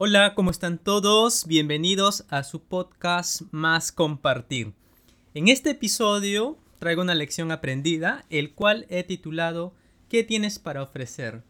[0.00, 1.44] Hola, ¿cómo están todos?
[1.48, 4.72] Bienvenidos a su podcast Más Compartir.
[5.34, 9.74] En este episodio traigo una lección aprendida, el cual he titulado
[10.08, 11.42] ¿Qué tienes para ofrecer?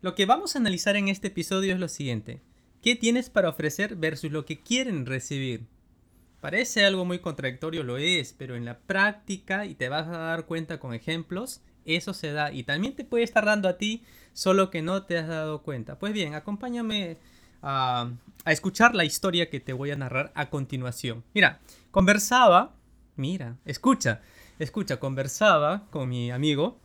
[0.00, 2.40] Lo que vamos a analizar en este episodio es lo siguiente.
[2.84, 5.66] ¿Qué tienes para ofrecer versus lo que quieren recibir?
[6.40, 10.46] Parece algo muy contradictorio, lo es, pero en la práctica, y te vas a dar
[10.46, 14.04] cuenta con ejemplos, eso se da y también te puede estar dando a ti,
[14.34, 15.98] solo que no te has dado cuenta.
[15.98, 17.16] Pues bien, acompáñame
[17.62, 18.10] a,
[18.46, 21.22] escuchar la historia que te voy a narrar a continuación.
[21.34, 22.74] Mira, conversaba,
[23.16, 24.22] mira, escucha,
[24.58, 26.78] escucha, conversaba con mi amigo.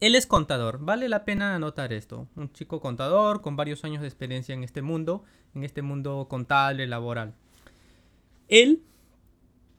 [0.00, 2.28] Él es contador, vale la pena anotar esto.
[2.36, 6.86] Un chico contador con varios años de experiencia en este mundo, en este mundo contable,
[6.86, 7.34] laboral.
[8.48, 8.82] Él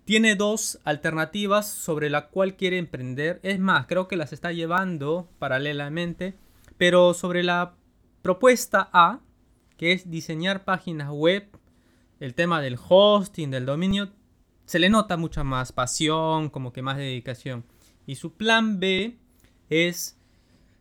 [0.07, 3.41] tiene dos alternativas sobre la cual quiere emprender.
[3.43, 6.33] Es más, creo que las está llevando paralelamente.
[6.77, 7.73] Pero sobre la
[8.21, 9.19] propuesta A,
[9.77, 11.47] que es diseñar páginas web,
[12.19, 14.09] el tema del hosting, del dominio,
[14.65, 17.63] se le nota mucha más pasión, como que más dedicación.
[18.05, 19.17] Y su plan B
[19.69, 20.17] es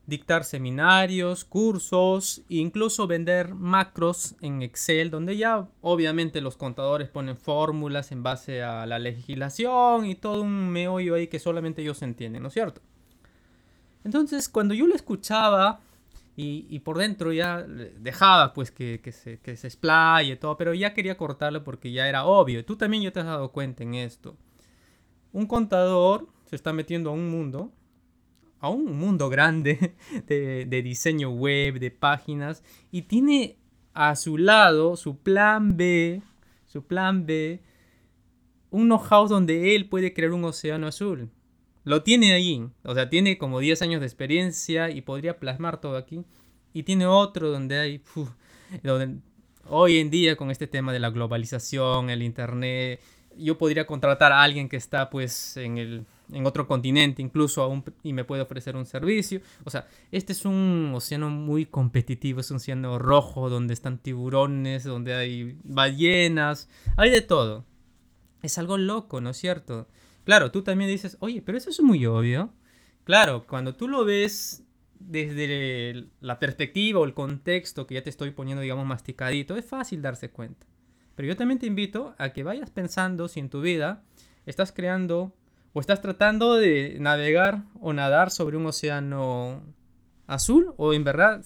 [0.06, 8.12] dictar seminarios, cursos, incluso vender macros en Excel, donde ya obviamente los contadores ponen fórmulas
[8.12, 12.48] en base a la legislación y todo un meollo ahí que solamente ellos entienden, ¿no
[12.48, 12.80] es cierto?
[14.04, 15.80] Entonces, cuando yo lo escuchaba,
[16.38, 20.92] y, por dentro ya dejaba pues que, se, que se explaye y todo, pero ya
[20.92, 22.62] quería cortarlo porque ya era obvio.
[22.62, 24.36] Tú también ya te has dado cuenta en esto.
[25.32, 27.72] Un contador se está metiendo a un mundo,
[28.60, 29.94] a un mundo grande
[30.26, 33.56] de, de diseño web, de páginas, y tiene
[33.94, 36.20] a su lado su plan B,
[36.66, 37.62] su plan B,
[38.70, 41.30] un know-how donde él puede crear un océano azul
[41.86, 42.68] lo tiene ahí.
[42.82, 46.24] O sea, tiene como 10 años de experiencia y podría plasmar todo aquí.
[46.74, 48.02] Y tiene otro donde hay...
[48.82, 49.20] donde
[49.68, 53.00] hoy en día con este tema de la globalización, el internet,
[53.38, 57.84] yo podría contratar a alguien que está pues en el en otro continente incluso aún
[58.02, 59.40] y me puede ofrecer un servicio.
[59.62, 64.82] O sea, este es un océano muy competitivo, es un océano rojo donde están tiburones,
[64.82, 67.64] donde hay ballenas, hay de todo.
[68.42, 69.86] Es algo loco, ¿no es cierto?
[70.26, 72.52] Claro, tú también dices, oye, pero eso es muy obvio.
[73.04, 74.64] Claro, cuando tú lo ves
[74.98, 80.02] desde la perspectiva o el contexto que ya te estoy poniendo, digamos, masticadito, es fácil
[80.02, 80.66] darse cuenta.
[81.14, 84.02] Pero yo también te invito a que vayas pensando si en tu vida
[84.46, 85.32] estás creando
[85.72, 89.62] o estás tratando de navegar o nadar sobre un océano
[90.26, 91.44] azul o en verdad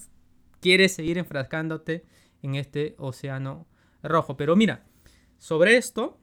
[0.59, 2.03] quieres seguir enfrascándote
[2.41, 3.67] en este océano
[4.01, 4.37] rojo.
[4.37, 4.87] Pero mira,
[5.37, 6.17] sobre esto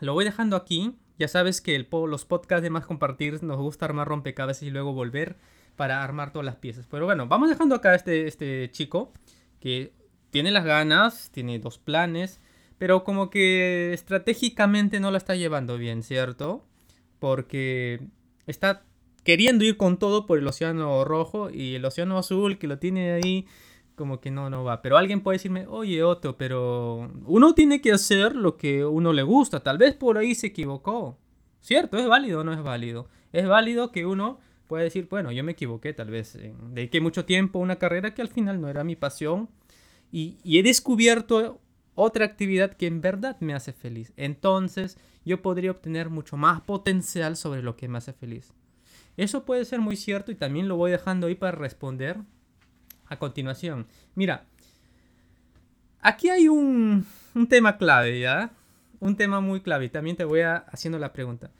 [0.00, 3.84] lo voy dejando aquí ya sabes que el, los podcasts de más compartir nos gusta
[3.84, 5.36] armar rompecabezas y luego volver
[5.76, 6.86] para armar todas las piezas.
[6.90, 9.12] Pero bueno, vamos dejando acá este, este chico
[9.60, 9.92] que
[10.30, 12.40] tiene las ganas, tiene dos planes,
[12.78, 16.64] pero como que estratégicamente no la está llevando bien, ¿cierto?
[17.18, 18.00] Porque
[18.46, 18.82] está
[19.22, 23.12] queriendo ir con todo por el océano rojo y el océano azul que lo tiene
[23.12, 23.46] ahí
[23.94, 24.82] como que no, no va.
[24.82, 29.22] Pero alguien puede decirme, oye Otto, pero uno tiene que hacer lo que uno le
[29.22, 29.60] gusta.
[29.60, 31.18] Tal vez por ahí se equivocó.
[31.60, 31.96] ¿Cierto?
[31.96, 33.08] ¿Es válido o no es válido?
[33.32, 36.38] Es válido que uno pueda decir, bueno, yo me equivoqué tal vez.
[36.70, 39.48] Dediqué mucho tiempo a una carrera que al final no era mi pasión.
[40.12, 41.60] Y, y he descubierto
[41.94, 44.12] otra actividad que en verdad me hace feliz.
[44.16, 48.52] Entonces yo podría obtener mucho más potencial sobre lo que me hace feliz.
[49.16, 52.18] Eso puede ser muy cierto y también lo voy dejando ahí para responder
[53.06, 53.86] a continuación.
[54.14, 54.44] Mira,
[56.00, 57.06] aquí hay un,
[57.48, 58.50] tema clave, ¿ya?
[59.00, 61.50] Un tema muy clave también te voy a, haciendo la pregunta.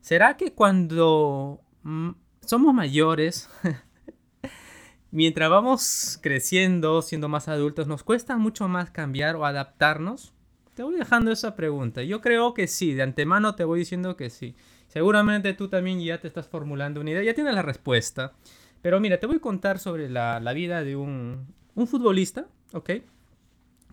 [0.00, 2.10] ¿Será que cuando mm,
[2.44, 3.48] somos mayores,
[5.10, 10.32] mientras vamos creciendo, siendo más adultos, nos cuesta mucho más cambiar o adaptarnos?
[10.74, 12.02] Te voy dejando esa pregunta.
[12.02, 14.56] Yo creo que sí, de antemano te voy diciendo que sí.
[14.88, 18.32] Seguramente tú también ya te estás formulando una idea, ya tienes la respuesta.
[18.82, 22.90] Pero mira, te voy a contar sobre la, vida de un, un, futbolista, ¿ok?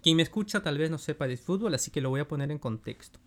[0.02, 2.52] Quien me escucha tal vez no sepa de fútbol, así que lo voy a poner
[2.52, 3.20] en contexto.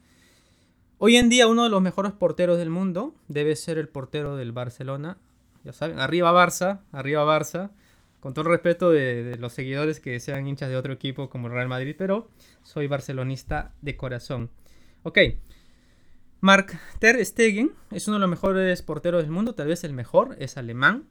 [0.99, 4.53] Hoy en día uno de los mejores porteros del mundo debe ser el portero del
[4.53, 5.19] Barcelona.
[5.65, 7.71] Ya saben, arriba Barça, arriba Barça.
[8.19, 11.49] Con todo el respeto de, de, los seguidores que sean hinchas de otro equipo como
[11.49, 12.29] el Real Madrid, pero
[12.63, 14.51] soy barcelonista de corazón.
[15.03, 15.19] Ok.
[16.41, 20.37] Mark Ter Stegen es uno de los mejores porteros del mundo, tal vez el mejor,
[20.39, 21.09] es alemán.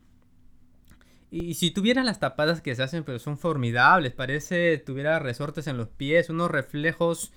[1.31, 4.11] Y si tuviera las tapadas que se hacen, pero son formidables.
[4.11, 7.31] Parece tuviera resortes en los pies, unos reflejos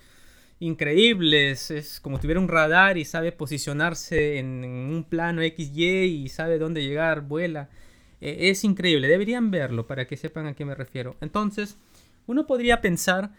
[0.59, 1.71] increíbles.
[1.71, 6.83] Es como tuviera un radar y sabe posicionarse en, un plano XY y sabe dónde
[6.83, 7.69] llegar, vuela.
[8.19, 11.15] E, es increíble, deberían verlo para que sepan a qué me refiero.
[11.21, 11.77] Entonces,
[12.27, 13.31] uno podría pensar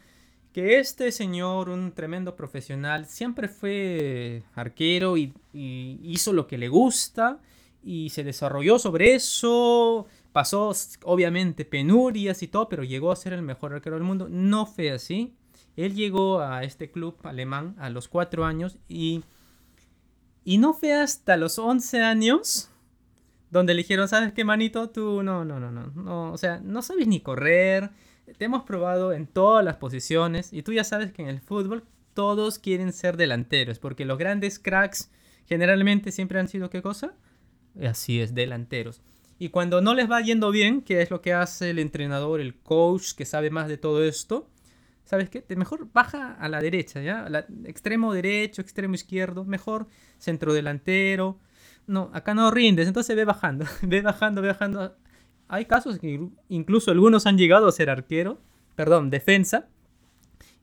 [0.52, 7.38] que este señor, un tremendo profesional, siempre fue arquero y, hizo lo que le gusta
[7.84, 10.06] y se desarrolló sobre eso.
[10.36, 10.70] Pasó
[11.04, 14.28] obviamente penurias y todo, pero llegó a ser el mejor arquero del mundo.
[14.28, 15.34] No fue así.
[15.76, 19.24] Él llegó a este club alemán a los cuatro años y,
[20.44, 22.68] y no fue hasta los 11 años
[23.50, 24.90] donde le dijeron, ¿sabes qué, manito?
[24.90, 27.88] Tú no, no, no, no, no, o sea, no sabes ni correr,
[28.36, 31.84] te hemos probado en todas las posiciones y tú ya sabes que en el fútbol
[32.12, 35.10] todos quieren ser delanteros, porque los grandes cracks
[35.46, 37.14] generalmente siempre han sido qué cosa?
[37.82, 39.00] Así es, delanteros.
[39.38, 42.54] Y cuando no les va yendo bien, ¿qué es lo que hace el entrenador, el
[42.54, 44.48] coach que sabe más de todo esto?
[45.04, 45.44] ¿Sabes qué?
[45.56, 47.26] Mejor baja a la derecha, ¿ya?
[47.64, 49.86] extremo derecho, extremo izquierdo, mejor
[50.18, 51.38] centro delantero.
[51.86, 54.96] No, acá no rindes, entonces ve bajando, ve bajando, ve bajando
[55.48, 58.40] hay casos que incluso algunos han llegado a ser arquero,
[58.74, 59.68] perdón, defensa,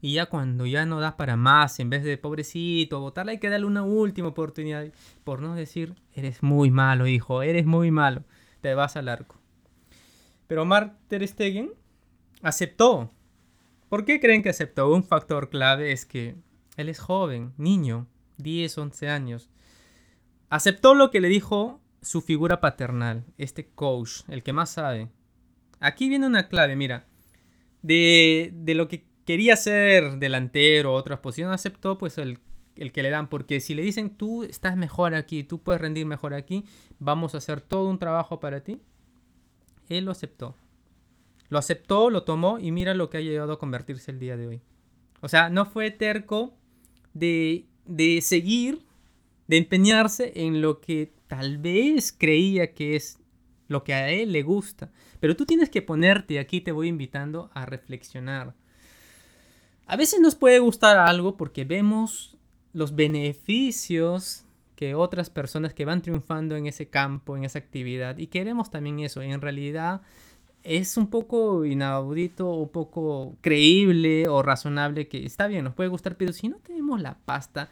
[0.01, 3.49] y ya cuando ya no da para más, en vez de pobrecito, votarla hay que
[3.49, 4.85] darle una última oportunidad,
[5.23, 8.23] por no decir, eres muy malo, hijo, eres muy malo,
[8.63, 9.35] te vas al arco.
[10.47, 11.73] Pero Mark Stegen
[12.41, 13.11] aceptó.
[13.89, 14.89] ¿Por qué creen que aceptó?
[14.89, 16.35] Un factor clave es que
[16.77, 18.07] él es joven, niño,
[18.37, 19.49] 10, 11 años.
[20.49, 25.09] Aceptó lo que le dijo su figura paternal, este coach, el que más sabe.
[25.81, 27.05] Aquí viene una clave, mira.
[27.81, 32.39] De, lo que quería ser delantero otras posiciones, aceptó pues el,
[32.75, 33.29] el, que le dan.
[33.29, 36.65] Porque si le dicen tú estás mejor aquí, tú puedes rendir mejor aquí,
[36.99, 38.79] vamos a hacer todo un trabajo para ti.
[39.89, 40.55] Él lo aceptó.
[41.49, 44.47] Lo aceptó, lo tomó y mira lo que ha llegado a convertirse el día de
[44.47, 44.61] hoy.
[45.21, 46.53] O sea, no fue terco
[47.13, 48.79] de, de seguir,
[49.47, 53.19] de empeñarse en lo que tal vez creía que es
[53.67, 54.91] lo que a él le gusta.
[55.19, 58.55] Pero tú tienes que ponerte, aquí te voy invitando a reflexionar.
[59.85, 62.37] A veces nos puede gustar algo porque vemos
[62.73, 68.27] los beneficios que otras personas que van triunfando en ese campo, en esa actividad, y
[68.27, 69.21] queremos también eso.
[69.21, 70.01] En realidad
[70.63, 76.17] es un poco inaudito, un poco creíble o razonable que está bien, nos puede gustar,
[76.17, 77.69] pero si no tenemos la pasta,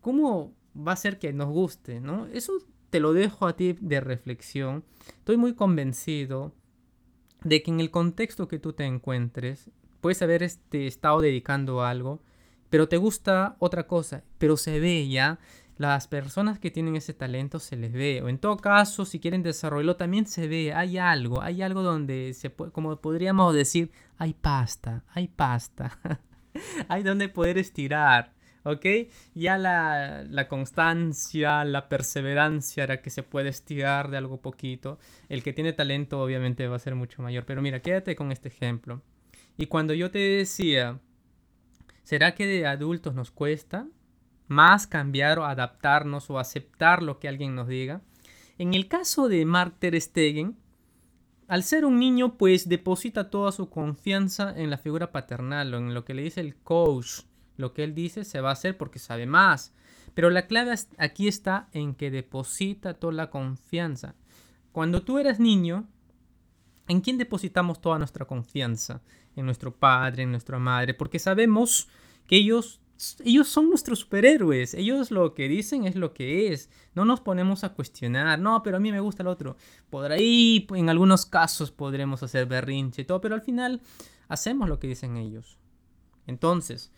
[0.00, 2.00] ¿cómo va a ser que nos guste?
[2.00, 2.26] ¿no?
[2.26, 2.52] Eso
[2.90, 4.84] te lo dejo a ti de reflexión.
[5.08, 6.52] Estoy muy convencido
[7.42, 9.70] de que en el contexto que tú te encuentres,
[10.00, 12.20] puedes haber este, estado dedicando algo,
[12.70, 15.38] pero te gusta otra cosa, pero se ve ya.
[15.78, 19.42] Las personas que tienen ese talento se les ve, o en todo caso, si quieren
[19.42, 24.32] desarrollarlo, también se ve, hay algo, hay algo donde se puede, como podríamos decir, hay
[24.32, 25.98] pasta, hay pasta,
[26.88, 28.32] hay donde poder estirar,
[28.66, 28.84] ¿ok?
[29.34, 34.98] Ya la, constancia, la perseverancia hará que se puede estirar de algo poquito.
[35.28, 37.44] El que tiene talento obviamente va a ser mucho mayor.
[37.46, 39.02] Pero mira, quédate con este ejemplo.
[39.56, 40.98] Y cuando yo te decía,
[42.06, 43.88] ¿será que de adultos nos cuesta
[44.46, 48.00] más cambiar o adaptarnos o aceptar lo que alguien nos diga?
[48.58, 50.56] En el caso de Mark Ter Stegen,
[51.48, 55.94] al ser un niño, pues deposita toda su confianza en la figura paternal o en
[55.94, 57.22] lo que le dice el coach
[57.56, 59.74] lo que él dice se va a hacer porque sabe más.
[60.14, 64.14] Pero la clave aquí está en que deposita toda la confianza.
[64.70, 65.88] Cuando tú eras niño,
[66.88, 69.02] ¿en quién depositamos toda nuestra confianza?
[69.34, 71.88] En nuestro padre, en nuestra madre, porque sabemos
[72.26, 72.80] que ellos
[73.24, 74.74] ellos son nuestros superhéroes.
[74.74, 76.70] Ellos lo que dicen es lo que es.
[76.94, 78.38] No nos ponemos a cuestionar.
[78.38, 79.56] No, pero a mí me gusta el otro.
[79.90, 83.20] Por ahí, en algunos casos, podremos hacer berrinche y todo.
[83.20, 83.82] Pero al final,
[84.28, 85.58] hacemos lo que dicen ellos.
[86.26, 86.92] Entonces,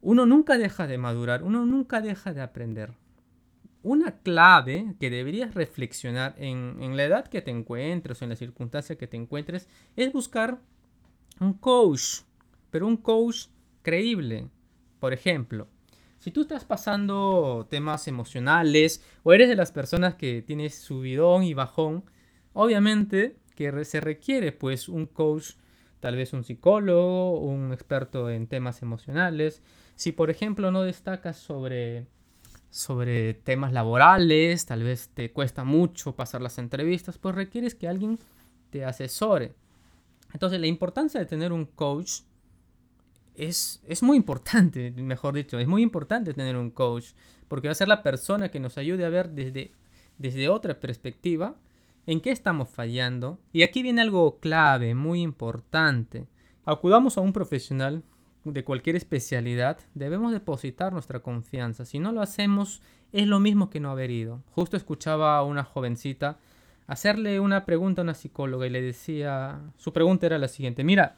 [0.00, 2.92] uno nunca deja de madurar, uno nunca deja de aprender.
[3.84, 9.06] Una clave que deberías reflexionar en, la edad que te encuentres en la circunstancia que
[9.06, 10.58] te encuentres es buscar
[11.38, 12.22] un coach,
[12.70, 13.48] pero un coach
[13.82, 14.48] creíble.
[15.00, 15.68] Por ejemplo,
[16.18, 21.52] si tú estás pasando temas emocionales o eres de las personas que tienes subidón y
[21.52, 22.04] bajón,
[22.54, 25.56] obviamente que se requiere pues un coach,
[26.00, 29.62] tal vez un psicólogo, un experto en temas emocionales,
[29.94, 32.06] si por ejemplo no destacas sobre,
[32.74, 38.18] sobre temas laborales, tal vez te cuesta mucho pasar las entrevistas, pues requieres que alguien
[38.70, 39.54] te asesore.
[40.32, 42.22] Entonces la importancia de tener un coach
[43.36, 47.12] es, es, muy importante, mejor dicho, es muy importante tener un coach,
[47.46, 49.70] porque va a ser la persona que nos ayude a ver desde,
[50.18, 51.54] desde otra perspectiva
[52.08, 53.38] en qué estamos fallando.
[53.52, 56.26] Y aquí viene algo clave, muy importante.
[56.64, 58.02] Acudamos a un profesional
[58.44, 61.84] de cualquier especialidad, debemos depositar nuestra confianza.
[61.84, 62.82] Si no lo hacemos,
[63.12, 64.42] es lo mismo que no haber ido.
[64.50, 66.38] Justo escuchaba a una jovencita
[66.86, 71.16] hacerle una pregunta a una psicóloga y le decía, su pregunta era la siguiente, mira,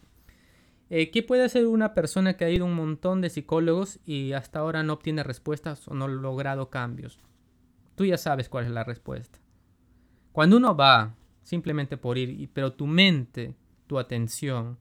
[0.89, 4.35] Eh, ¿Qué puede hacer una persona que ha ido a un montón de psicólogos y
[4.35, 7.19] hasta ahora no obtiene respuestas o no ha logrado cambios?
[7.97, 9.41] Tú ya sabes cuál es la respuesta.
[10.31, 13.57] Cuando uno va simplemente por ir, pero tu mente,
[13.89, 14.79] tu atención,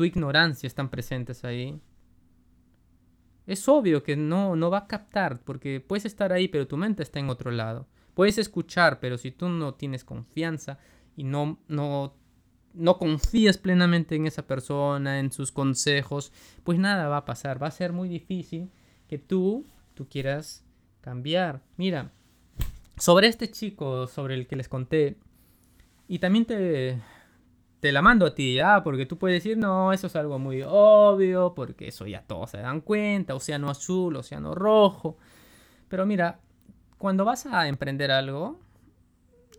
[0.00, 1.78] tu ignorancia están presentes ahí,
[3.46, 7.02] es obvio que no, no va a captar, porque puedes estar ahí, pero tu mente
[7.02, 7.86] está en otro lado.
[8.14, 10.78] Puedes escuchar, pero si tú no tienes confianza
[11.16, 12.14] y no, no,
[12.72, 16.32] no confías plenamente en esa persona, en sus consejos,
[16.64, 17.62] pues nada va a pasar.
[17.62, 18.70] Va a ser muy difícil
[19.06, 20.64] que tú, tú quieras
[21.02, 21.62] cambiar.
[21.76, 22.10] Mira,
[22.96, 25.18] sobre este chico sobre el que les conté,
[26.08, 27.02] y también te,
[27.80, 28.82] te la mando a ti, ¿ya?
[28.82, 32.58] Porque tú puedes decir, no, eso es algo muy obvio, porque eso ya todos se
[32.58, 35.16] dan cuenta, océano azul, océano rojo.
[35.88, 36.40] Pero mira,
[36.98, 38.60] cuando vas a emprender algo,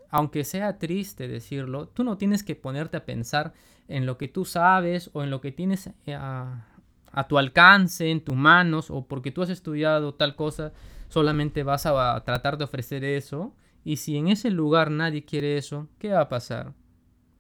[0.10, 3.54] aunque sea triste decirlo, tú no tienes que ponerte a pensar
[3.88, 6.68] en lo que tú sabes o en lo que tienes eh, a,
[7.12, 10.74] a tu alcance, en tus manos, o porque tú has estudiado tal cosa,
[11.10, 13.54] solamente vas a tratar de ofrecer eso.
[13.84, 16.74] Y si en ese lugar nadie quiere eso, ¿qué va a pasar?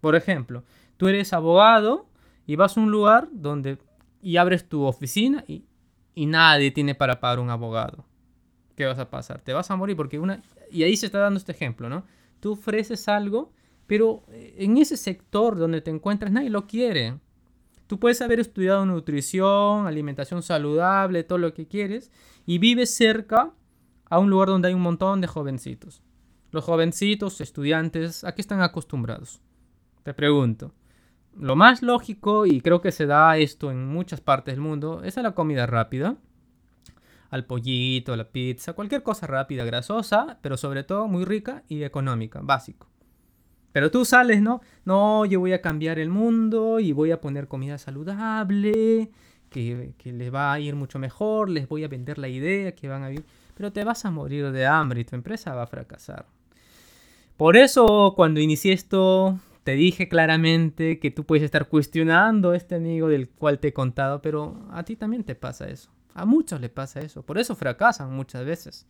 [0.01, 0.63] Por ejemplo,
[0.97, 2.07] tú eres abogado
[2.45, 3.77] y vas a un lugar donde
[4.21, 5.65] y abres tu oficina y,
[6.13, 8.05] y nadie tiene para pagar un abogado.
[8.75, 9.41] ¿Qué vas a pasar?
[9.41, 10.41] Te vas a morir porque una...
[10.71, 12.05] Y ahí se está dando este ejemplo, ¿no?
[12.39, 13.51] Tú ofreces algo,
[13.87, 17.19] pero eh, en ese sector donde te encuentras nadie lo quiere.
[17.87, 22.09] Tú puedes haber estudiado nutrición, alimentación saludable, todo lo que quieres,
[22.45, 23.51] y vives cerca
[24.09, 26.01] a un lugar donde hay un montón de jovencitos.
[26.51, 29.41] Los jovencitos, estudiantes, ¿a qué están acostumbrados?
[30.03, 30.73] Te pregunto.
[31.37, 35.17] Lo más lógico, y creo que se da esto en muchas partes del mundo, es
[35.17, 36.17] a la comida rápida.
[37.29, 41.83] Al pollito, a la pizza, cualquier cosa rápida, grasosa, pero sobre todo muy rica y
[41.83, 42.87] económica, básico.
[43.71, 44.59] Pero tú sales, ¿no?
[44.83, 49.11] No, yo voy a cambiar el mundo y voy a poner comida saludable,
[49.49, 52.89] que, que les va a ir mucho mejor, les voy a vender la idea que
[52.89, 53.25] van a vivir.
[53.55, 56.25] Pero te vas a morir de hambre y tu empresa va a fracasar.
[57.37, 62.75] Por eso cuando inicié esto te dije claramente que tú puedes estar cuestionando a este
[62.75, 65.91] amigo del cual te he contado, pero a ti también te pasa eso.
[66.13, 67.23] A muchos le pasa eso.
[67.23, 68.87] Por eso fracasan muchas veces.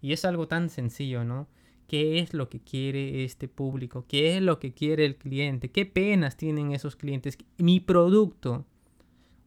[0.00, 1.46] Y es algo tan sencillo, ¿no?
[1.86, 4.06] ¿Qué es lo que quiere este público?
[4.08, 5.70] ¿Qué es lo que quiere el cliente?
[5.70, 7.38] ¿Qué penas tienen esos clientes?
[7.58, 8.64] Mi producto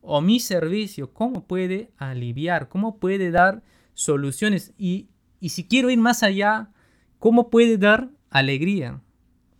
[0.02, 2.70] o mi servicio, ¿cómo puede aliviar?
[2.70, 4.74] ¿Cómo puede dar soluciones?
[4.78, 6.70] Y, y si quiero ir más allá,
[7.20, 9.02] ¿cómo puede dar alegría.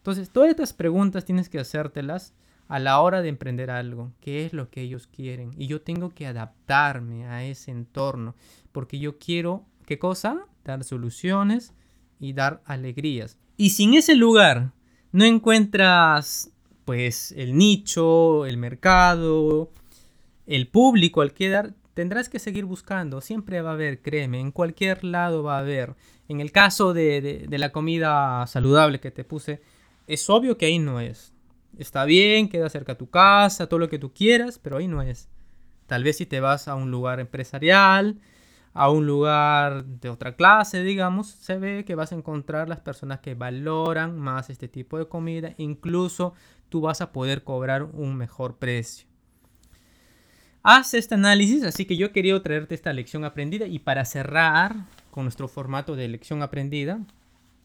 [0.08, 2.34] Entonces, todas estas preguntas tienes que hacértelas
[2.70, 4.14] a la hora de emprender algo.
[4.22, 5.52] ¿Qué es lo que ellos quieren?
[5.58, 8.34] Y yo tengo que adaptarme a ese entorno.
[8.72, 10.46] Porque yo quiero, ¿qué cosa?
[10.64, 11.74] Dar soluciones
[12.22, 13.38] y dar alegrías.
[13.58, 14.72] Y si en ese lugar
[15.12, 16.52] no encuentras,
[16.86, 19.74] pues, el nicho, el mercado,
[20.46, 23.20] el público al que dar, tendrás que seguir buscando.
[23.20, 25.96] Siempre va a haber, créeme, en cualquier lado va a haber.
[26.30, 29.62] En el caso de, la comida saludable que te puse,
[30.08, 31.34] es obvio que ahí no es.
[31.78, 35.02] Está bien, queda cerca a tu casa, todo lo que tú quieras, pero ahí no
[35.02, 35.30] es.
[35.86, 38.20] Tal vez si te vas a un lugar empresarial,
[38.74, 43.20] a un lugar de otra clase, digamos, se ve que vas a encontrar las personas
[43.20, 45.54] que valoran más este tipo de comida.
[45.58, 46.34] Incluso
[46.70, 49.08] tú vas a poder cobrar un mejor precio
[50.70, 54.76] haz este análisis, así que yo quería traerte esta lección aprendida y para cerrar
[55.12, 57.00] con nuestro formato de lección aprendida,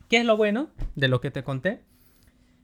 [0.08, 1.80] ¿qué es lo bueno de lo que te conté?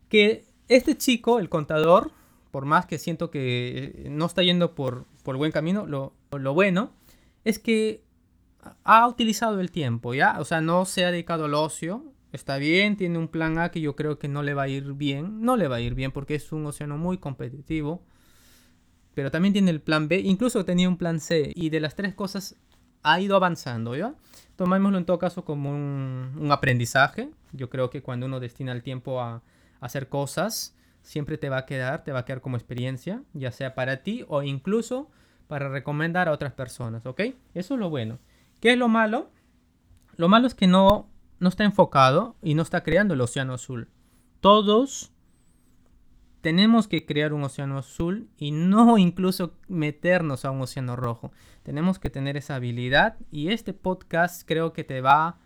[0.08, 2.12] Que este chico, el contador,
[2.50, 6.92] por más que siento que no está yendo por, por buen camino, lo, lo bueno
[7.44, 8.02] es que
[8.84, 10.36] ha utilizado el tiempo, ¿ya?
[10.40, 13.80] O sea, no se ha dedicado al ocio, está bien, tiene un plan A que
[13.80, 16.12] yo creo que no le va a ir bien, no le va a ir bien
[16.12, 18.02] porque es un océano muy competitivo,
[19.14, 22.14] pero también tiene el plan B, incluso tenía un plan C, y de las tres
[22.14, 22.56] cosas
[23.02, 24.14] ha ido avanzando, ¿ya?
[24.56, 27.30] Tomémoslo en todo caso como un, aprendizaje.
[27.52, 29.42] Yo creo que cuando uno destina el tiempo a,
[29.80, 33.74] hacer cosas, siempre te va a quedar, te va a quedar como experiencia, ya sea
[33.74, 35.10] para ti o incluso
[35.46, 37.20] para recomendar a otras personas, ¿ok?
[37.54, 38.18] Eso es lo bueno.
[38.60, 39.30] ¿Qué es lo malo?
[40.16, 41.08] Lo malo es que no,
[41.38, 43.88] no está enfocado y no está creando el océano azul.
[44.40, 45.12] Todos
[46.40, 51.32] tenemos que crear un océano azul y no incluso meternos a un océano rojo.
[51.62, 55.38] Tenemos que tener esa habilidad y este podcast creo que te va...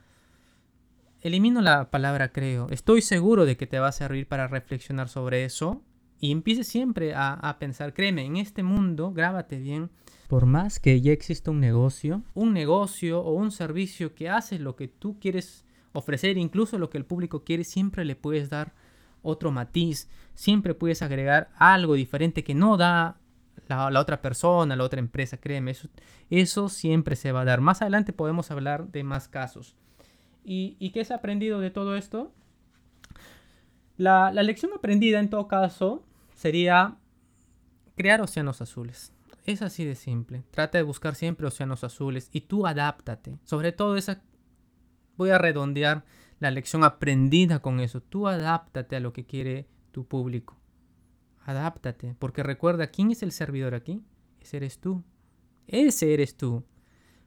[1.22, 2.66] Elimino la palabra creo.
[2.70, 5.82] Estoy seguro de que te va a servir para reflexionar sobre eso
[6.18, 9.90] y empiece siempre a, a pensar, créeme, en este mundo, grábate bien,
[10.32, 14.76] por más que ya exista un negocio, un negocio o un servicio que hace lo
[14.76, 18.72] que tú quieres ofrecer, incluso lo que el público quiere, siempre le puedes dar
[19.20, 23.20] otro matiz, siempre puedes agregar algo diferente que no da
[23.68, 25.88] la, otra persona, la otra empresa, créeme, eso,
[26.30, 27.60] eso siempre se va a dar.
[27.60, 29.76] Más adelante podemos hablar de más casos.
[30.44, 32.32] ¿Y, y qué ha aprendido de todo esto?
[33.96, 36.96] La, la lección aprendida en todo caso sería
[37.96, 39.12] crear océanos azules.
[39.44, 40.44] Es así de simple.
[40.50, 43.38] Trata de buscar siempre océanos azules y tú adáptate.
[43.44, 44.22] Sobre todo esa...
[45.16, 46.04] Voy a redondear
[46.40, 48.00] la lección aprendida con eso.
[48.00, 50.58] Tú adáptate a lo que quiere tu público.
[51.44, 52.16] Adáptate.
[52.18, 54.02] Porque recuerda, ¿quién es el servidor aquí?
[54.40, 55.04] Ese eres tú.
[55.66, 56.64] Ese eres tú.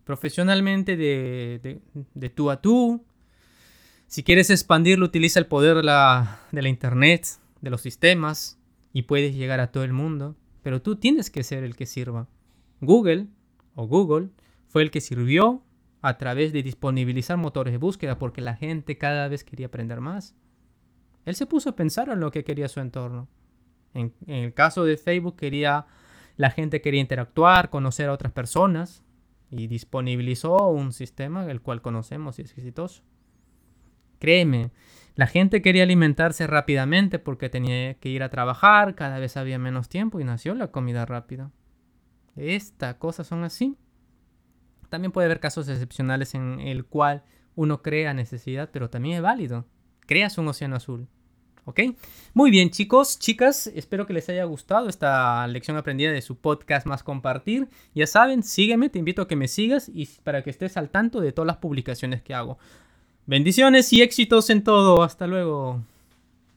[0.06, 1.82] Profesionalmente de,
[2.14, 3.04] de, tú a tú.
[4.08, 7.28] Si quieres expandirlo, utiliza el poder de la, de la internet,
[7.60, 8.58] de los sistemas,
[8.94, 12.28] y puedes llegar a todo el mundo pero tú tienes que ser el que sirva.
[12.82, 13.28] Google
[13.76, 14.30] o Google
[14.68, 15.62] fue el que sirvió
[16.02, 20.34] a través de disponibilizar motores de búsqueda porque la gente cada vez quería aprender más.
[21.24, 23.28] Él se puso a pensar en lo que quería su entorno.
[23.94, 25.86] En, el caso de Facebook quería
[26.36, 29.04] la gente quería interactuar, conocer a otras personas
[29.50, 33.04] y disponibilizó un sistema el cual conocemos y es exitoso.
[34.20, 34.72] Créeme,
[35.16, 39.88] la gente quería alimentarse rápidamente porque tenía que ir a trabajar, cada vez había menos
[39.88, 41.52] tiempo y nació la comida rápida.
[42.36, 43.78] Estas cosas son así.
[44.90, 47.24] También puede haber casos excepcionales en el cual
[47.56, 49.66] uno crea necesidad, pero también es válido.
[50.02, 51.08] Creas un océano azul.
[51.66, 51.82] ¿Ok?
[52.34, 56.86] Muy bien, chicos, chicas, espero que les haya gustado esta lección aprendida de su podcast
[56.86, 57.68] más compartir.
[57.96, 61.22] Ya saben, sígueme, te invito a que me sigas y para que estés al tanto
[61.22, 62.60] de todas las publicaciones que hago.
[63.26, 65.02] Bendiciones y éxitos en todo.
[65.02, 65.82] Hasta luego.